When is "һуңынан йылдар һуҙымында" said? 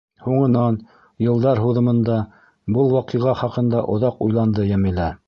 0.27-2.17